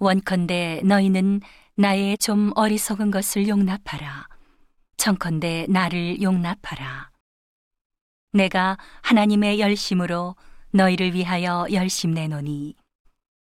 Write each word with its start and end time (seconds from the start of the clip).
원컨대 0.00 0.82
너희는 0.84 1.40
나의 1.74 2.18
좀 2.18 2.52
어리석은 2.54 3.10
것을 3.10 3.48
용납하라. 3.48 4.28
청컨대 4.96 5.66
나를 5.68 6.22
용납하라. 6.22 7.10
내가 8.32 8.76
하나님의 9.02 9.58
열심으로 9.58 10.36
너희를 10.70 11.14
위하여 11.14 11.66
열심 11.72 12.12
내노니 12.12 12.76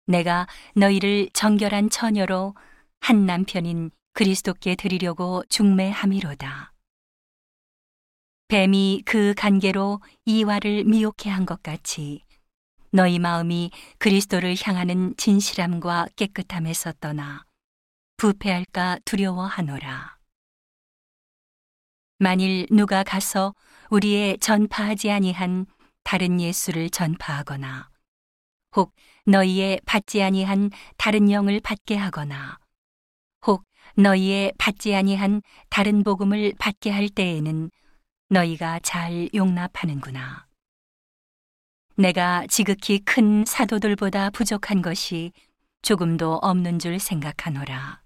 내가 0.07 0.47
너희를 0.77 1.31
정결한 1.33 1.91
처녀로 1.91 2.55
한 3.01 3.27
남편인 3.27 3.91
그리스도께 4.13 4.77
드리려고 4.77 5.43
중매함이로다. 5.49 6.73
뱀이 8.49 9.03
그 9.05 9.35
간계로 9.37 10.01
이와를 10.25 10.85
미혹해 10.85 11.29
한 11.29 11.45
것 11.45 11.63
같이 11.65 12.23
너희 12.97 13.19
마음이 13.19 13.73
그리스도를 13.99 14.57
향하는 14.59 15.15
진실함과 15.19 16.07
깨끗함에서 16.17 16.95
떠나 16.99 17.45
부패할까 18.17 19.01
두려워하노라. 19.05 20.17
만일 22.19 22.67
누가 22.71 23.03
가서 23.03 23.55
우리의 23.91 24.39
전파하지 24.39 25.11
아니한 25.11 25.67
다른 26.05 26.41
예수를 26.41 26.89
전파하거나 26.89 27.91
혹 28.77 28.95
너희의 29.27 29.83
받지 29.85 30.23
아니한 30.23 30.71
다른 30.97 31.31
영을 31.31 31.61
받게 31.61 31.97
하거나 31.97 32.57
혹 33.47 33.65
너희의 33.99 34.55
받지 34.57 34.95
아니한 34.95 35.43
다른 35.69 36.03
복음을 36.03 36.55
받게 36.59 36.89
할 36.89 37.11
때에는 37.11 37.71
너희가 38.31 38.79
잘 38.79 39.29
용납하는구나. 39.35 40.46
내가 41.99 42.47
지극히 42.49 42.99
큰 42.99 43.47
사도들보다 43.47 44.29
부족한 44.29 44.83
것이 44.83 45.33
조금도 45.81 46.35
없는 46.43 46.79
줄 46.79 46.99
생각하노라. 46.99 48.03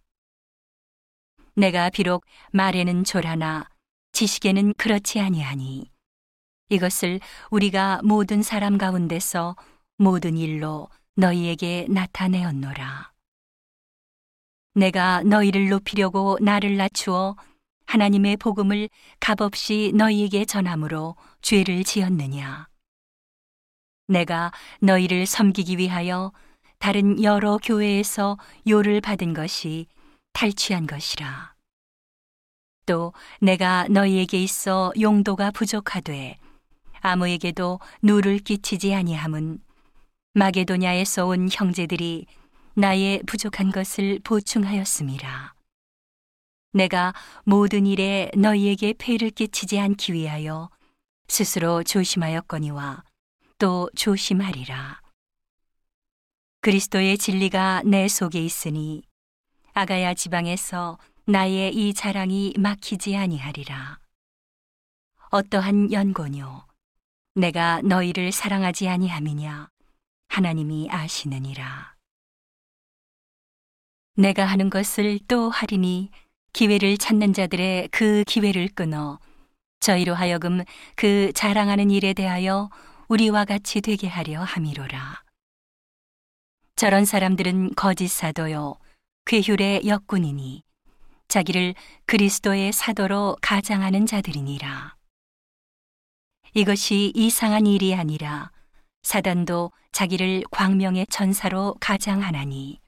내가 1.56 1.90
비록 1.90 2.24
말에는 2.52 3.02
졸하나 3.02 3.68
지식에는 4.12 4.74
그렇지 4.74 5.18
아니하니 5.18 5.90
이것을 6.68 7.18
우리가 7.50 8.00
모든 8.04 8.42
사람 8.42 8.78
가운데서 8.78 9.56
모든 9.98 10.36
일로 10.36 10.88
너희에게 11.16 11.86
나타내었노라. 11.90 13.10
내가 14.74 15.24
너희를 15.24 15.68
높이려고 15.68 16.38
나를 16.40 16.76
낮추어 16.76 17.34
하나님의 17.86 18.36
복음을 18.36 18.88
값없이 19.18 19.90
너희에게 19.96 20.44
전함으로 20.44 21.16
죄를 21.42 21.82
지었느냐. 21.82 22.69
내가 24.10 24.50
너희를 24.80 25.24
섬기기 25.24 25.78
위하여 25.78 26.32
다른 26.78 27.22
여러 27.22 27.58
교회에서 27.58 28.38
요를 28.66 29.00
받은 29.00 29.34
것이 29.34 29.86
탈취한 30.32 30.88
것이라. 30.88 31.54
또 32.86 33.12
내가 33.40 33.86
너희에게 33.88 34.42
있어 34.42 34.92
용도가 35.00 35.52
부족하되 35.52 36.38
아무에게도 37.00 37.78
누를 38.02 38.38
끼치지 38.38 38.94
아니함은 38.94 39.60
마게도냐에서 40.34 41.26
온 41.26 41.48
형제들이 41.50 42.26
나의 42.74 43.22
부족한 43.26 43.70
것을 43.70 44.18
보충하였음이라. 44.24 45.54
내가 46.72 47.14
모든 47.44 47.86
일에 47.86 48.30
너희에게 48.36 48.94
폐를 48.98 49.30
끼치지 49.30 49.78
않기 49.78 50.12
위하여 50.14 50.68
스스로 51.28 51.84
조심하였거니와 51.84 53.04
또 53.60 53.90
조심하리라. 53.94 55.02
그리스도의 56.62 57.18
진리가 57.18 57.82
내 57.84 58.08
속에 58.08 58.42
있으니 58.42 59.02
아가야 59.74 60.14
지방에서 60.14 60.98
나의 61.26 61.74
이 61.74 61.92
자랑이 61.92 62.54
막히지 62.58 63.18
아니하리라. 63.18 63.98
어떠한 65.28 65.92
연고뇨 65.92 66.64
내가 67.34 67.82
너희를 67.82 68.32
사랑하지 68.32 68.88
아니함이냐 68.88 69.68
하나님이 70.28 70.88
아시느니라. 70.90 71.96
내가 74.14 74.46
하는 74.46 74.70
것을 74.70 75.18
또 75.28 75.50
하리니 75.50 76.10
기회를 76.54 76.96
찾는 76.96 77.34
자들의 77.34 77.88
그 77.88 78.24
기회를 78.26 78.68
끊어 78.74 79.18
저희로 79.80 80.14
하여금 80.14 80.64
그 80.96 81.30
자랑하는 81.34 81.90
일에 81.90 82.14
대하여 82.14 82.70
우리와 83.10 83.44
같이 83.44 83.80
되게 83.80 84.06
하려 84.06 84.40
함이로라. 84.40 85.24
저런 86.76 87.04
사람들은 87.04 87.74
거짓 87.74 88.06
사도요, 88.06 88.76
괴휼의 89.24 89.88
역군이니 89.88 90.62
자기를 91.26 91.74
그리스도의 92.06 92.72
사도로 92.72 93.36
가장하는 93.42 94.06
자들이니라. 94.06 94.94
이것이 96.54 97.10
이상한 97.16 97.66
일이 97.66 97.96
아니라 97.96 98.52
사단도 99.02 99.72
자기를 99.90 100.44
광명의 100.52 101.08
천사로 101.08 101.74
가장하나니. 101.80 102.80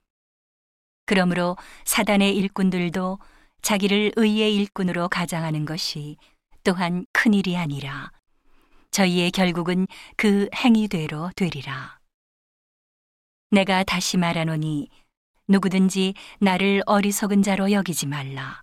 그러므로 1.04 1.56
사단의 1.84 2.36
일꾼들도 2.36 3.18
자기를 3.62 4.12
의의 4.14 4.54
일꾼으로 4.54 5.08
가장하는 5.08 5.64
것이 5.64 6.16
또한 6.62 7.06
큰 7.12 7.34
일이 7.34 7.56
아니라 7.56 8.12
저희의 8.92 9.30
결국은 9.30 9.86
그 10.16 10.48
행위대로 10.54 11.30
되리라. 11.34 11.98
내가 13.50 13.82
다시 13.84 14.16
말하노니 14.19 14.88
누구든지 15.48 16.14
나를 16.41 16.82
어리석은 16.86 17.42
자로 17.42 17.72
여기지 17.72 18.06
말라. 18.06 18.62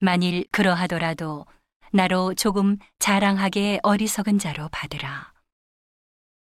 만일 0.00 0.44
그러하더라도 0.50 1.46
나로 1.92 2.34
조금 2.34 2.78
자랑하게 2.98 3.80
어리석은 3.82 4.38
자로 4.38 4.68
받으라. 4.70 5.32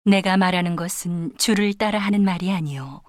내가 0.05 0.37
말하는 0.37 0.77
것은 0.77 1.37
주를 1.37 1.75
따라 1.75 1.99
하는 1.99 2.23
말이 2.23 2.53
아니요 2.53 3.03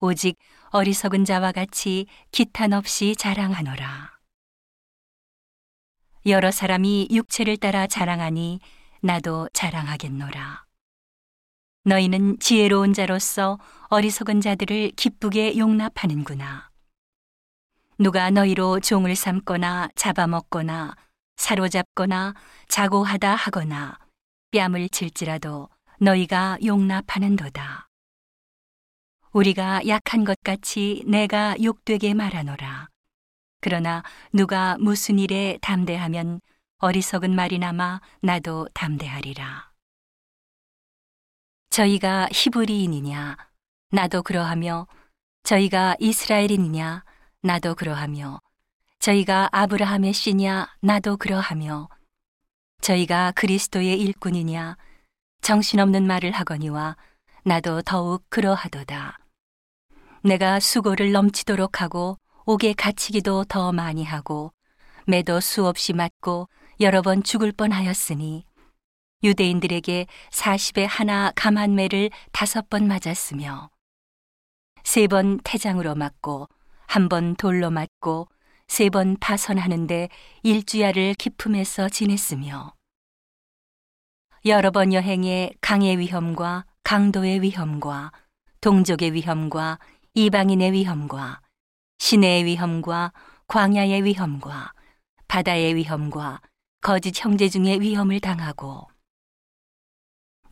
오직 0.00 0.36
어리석은 0.70 1.24
자와 1.24 1.52
같이 1.52 2.06
기탄 2.30 2.74
없이 2.74 3.16
자랑하노라. 3.16 4.12
여러 6.26 6.50
사람이 6.50 7.08
육체를 7.10 7.56
따라 7.56 7.86
자랑하니 7.86 8.60
나도 9.04 9.48
자랑하겠노라. 9.52 10.64
너희는 11.84 12.38
지혜로운 12.38 12.94
자로서 12.94 13.58
어리석은 13.88 14.40
자들을 14.40 14.92
기쁘게 14.92 15.58
용납하는구나. 15.58 16.70
누가 17.98 18.30
너희로 18.30 18.78
종을 18.78 19.16
삼거나 19.16 19.88
잡아먹거나 19.96 20.94
사로잡거나 21.36 22.34
자고하다 22.68 23.34
하거나 23.34 23.98
뺨을 24.52 24.88
칠지라도 24.88 25.68
너희가 25.98 26.58
용납하는도다. 26.64 27.88
우리가 29.32 29.88
약한 29.88 30.24
것 30.24 30.38
같이 30.44 31.02
내가 31.08 31.56
욕되게 31.60 32.14
말하노라. 32.14 32.86
그러나 33.60 34.04
누가 34.32 34.76
무슨 34.78 35.18
일에 35.18 35.58
담대하면 35.60 36.40
어리석은 36.84 37.32
말이나마 37.36 38.00
나도 38.22 38.66
담대하리라. 38.74 39.70
저희가 41.70 42.28
히브리인이냐 42.32 43.36
나도 43.92 44.24
그러하며 44.24 44.88
저희가 45.44 45.94
이스라엘인이냐 46.00 47.04
나도 47.42 47.76
그러하며 47.76 48.40
저희가 48.98 49.48
아브라함의 49.52 50.12
씨냐 50.12 50.74
나도 50.80 51.18
그러하며 51.18 51.88
저희가 52.80 53.30
그리스도의 53.36 54.00
일꾼이냐 54.00 54.76
정신없는 55.40 56.04
말을 56.04 56.32
하거니와 56.32 56.96
나도 57.44 57.82
더욱 57.82 58.24
그러하도다. 58.28 59.18
내가 60.24 60.58
수고를 60.58 61.12
넘치도록 61.12 61.80
하고 61.80 62.18
옥에 62.44 62.72
갇히기도 62.72 63.44
더 63.44 63.70
많이 63.70 64.04
하고 64.04 64.52
매도 65.06 65.38
수없이 65.38 65.92
맞고 65.92 66.48
여러 66.82 67.00
번 67.00 67.22
죽을 67.22 67.52
뻔하였으니 67.52 68.44
유대인들에게 69.22 70.06
40에 70.30 70.84
하나 70.88 71.30
감한매를 71.36 72.10
다섯 72.32 72.68
번 72.68 72.88
맞았으며 72.88 73.70
세 74.82 75.06
번 75.06 75.38
태장으로 75.44 75.94
맞고 75.94 76.48
한 76.88 77.08
번 77.08 77.36
돌로 77.36 77.70
맞고 77.70 78.28
세 78.66 78.90
번 78.90 79.16
파선하는데 79.20 80.08
일주야를 80.42 81.14
기품에서 81.14 81.88
지냈으며 81.88 82.74
여러 84.46 84.72
번 84.72 84.92
여행에 84.92 85.52
강의 85.60 85.96
위험과 85.98 86.64
강도의 86.82 87.42
위험과 87.42 88.10
동족의 88.60 89.12
위험과 89.12 89.78
이방인의 90.14 90.72
위험과 90.72 91.42
시내의 91.98 92.44
위험과 92.44 93.12
광야의 93.46 94.02
위험과 94.02 94.72
바다의 95.28 95.76
위험과 95.76 96.40
거짓 96.82 97.24
형제 97.24 97.48
중의 97.48 97.80
위험을 97.80 98.18
당하고 98.18 98.88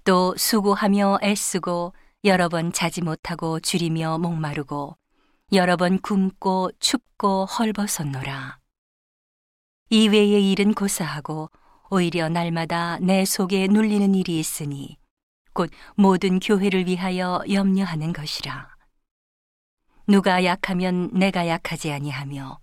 또 0.04 0.36
수고하며 0.36 1.18
애쓰고 1.24 1.92
여러 2.22 2.48
번 2.48 2.72
자지 2.72 3.02
못하고 3.02 3.58
줄이며 3.58 4.18
목마르고 4.18 4.96
여러 5.52 5.76
번 5.76 5.98
굶고 6.00 6.70
춥고 6.78 7.46
헐벗었노라. 7.46 8.60
이외의 9.90 10.52
일은 10.52 10.72
고사하고 10.72 11.50
오히려 11.90 12.28
날마다 12.28 13.00
내 13.00 13.24
속에 13.24 13.66
눌리는 13.66 14.14
일이 14.14 14.38
있으니 14.38 14.98
곧 15.52 15.72
모든 15.96 16.38
교회를 16.38 16.86
위하여 16.86 17.42
염려하는 17.50 18.12
것이라. 18.12 18.76
누가 20.06 20.44
약하면 20.44 21.10
내가 21.12 21.48
약하지 21.48 21.90
아니하며 21.90 22.60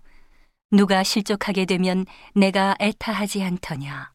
누가 0.70 1.02
실족하게 1.02 1.66
되면 1.66 2.06
내가 2.36 2.76
애타하지 2.80 3.42
않더냐. 3.42 4.12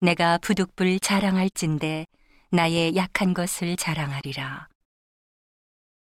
내가 0.00 0.38
부득불 0.38 1.00
자랑할진대 1.00 2.06
나의 2.50 2.94
약한 2.94 3.34
것을 3.34 3.76
자랑하리라. 3.76 4.68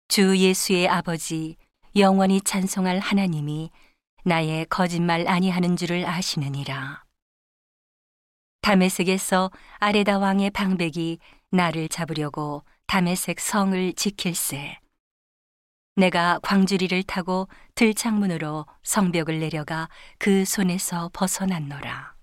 주 0.08 0.36
예수의 0.36 0.88
아버지 0.88 1.56
영원히 1.96 2.42
찬송할 2.42 2.98
하나님이 2.98 3.70
나의 4.24 4.66
거짓말 4.66 5.26
아니하는 5.26 5.76
줄을 5.76 6.06
아시느니라. 6.06 7.04
다메섹에서 8.60 9.50
아레다 9.78 10.18
왕의 10.18 10.50
방백이 10.50 11.18
나를 11.50 11.88
잡으려고 11.88 12.64
다메섹 12.86 13.40
성을 13.40 13.94
지킬세. 13.94 14.78
내가 15.98 16.38
광주리를 16.42 17.02
타고 17.02 17.48
들창문으로 17.74 18.66
성벽을 18.84 19.40
내려가 19.40 19.88
그 20.18 20.44
손에서 20.44 21.10
벗어났노라. 21.12 22.17